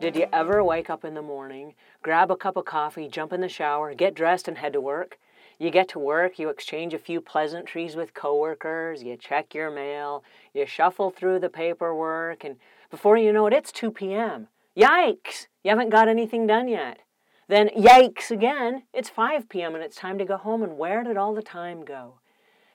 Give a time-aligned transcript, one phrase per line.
[0.00, 3.42] Did you ever wake up in the morning, grab a cup of coffee, jump in
[3.42, 5.18] the shower, get dressed, and head to work?
[5.58, 10.24] You get to work, you exchange a few pleasantries with coworkers, you check your mail,
[10.54, 12.56] you shuffle through the paperwork, and
[12.90, 14.48] before you know it, it's 2 p.m.
[14.74, 15.48] Yikes!
[15.62, 17.00] You haven't got anything done yet.
[17.46, 19.74] Then, yikes again, it's 5 p.m.
[19.74, 22.20] and it's time to go home, and where did all the time go?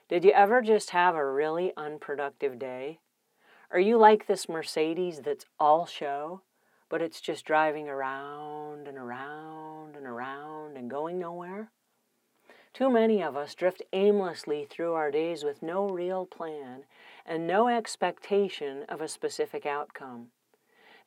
[0.08, 3.00] Did you ever just have a really unproductive day?
[3.72, 6.42] Are you like this Mercedes that's all show?
[6.88, 11.70] But it's just driving around and around and around and going nowhere?
[12.72, 16.84] Too many of us drift aimlessly through our days with no real plan
[17.24, 20.26] and no expectation of a specific outcome.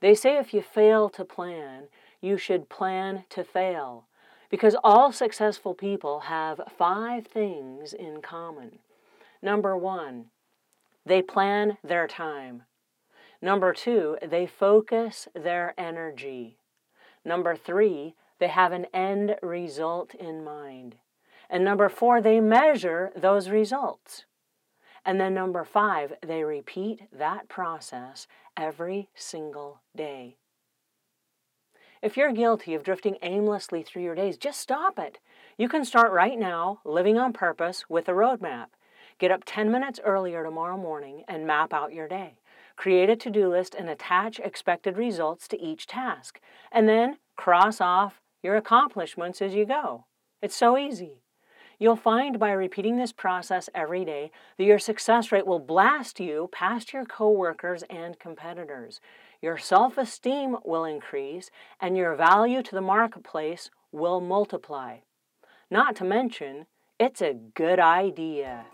[0.02, 1.84] They say if you fail to plan,
[2.22, 4.06] you should plan to fail,
[4.50, 8.80] because all successful people have five things in common.
[9.42, 10.26] Number one,
[11.06, 12.64] they plan their time.
[13.42, 16.58] Number two, they focus their energy.
[17.24, 20.96] Number three, they have an end result in mind.
[21.50, 24.26] And number four, they measure those results.
[25.06, 30.38] And then number five, they repeat that process every single day.
[32.02, 35.20] If you're guilty of drifting aimlessly through your days, just stop it.
[35.58, 38.68] You can start right now living on purpose with a roadmap.
[39.18, 42.38] Get up 10 minutes earlier tomorrow morning and map out your day.
[42.80, 46.40] Create a to do list and attach expected results to each task.
[46.72, 50.06] And then cross off your accomplishments as you go.
[50.42, 51.22] It's so easy.
[51.78, 56.48] You'll find by repeating this process every day that your success rate will blast you
[56.54, 59.02] past your coworkers and competitors.
[59.42, 65.00] Your self esteem will increase and your value to the marketplace will multiply.
[65.70, 66.66] Not to mention,
[66.98, 68.68] it's a good idea.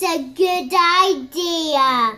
[0.00, 2.16] It's a good idea.